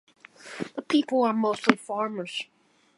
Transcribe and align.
The 0.73 0.81
people 0.81 1.21
are 1.21 1.31
mostly 1.31 1.75
farmers. 1.75 2.45